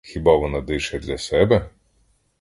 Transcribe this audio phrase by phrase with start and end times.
[0.03, 1.69] Хіба вона дише для себе?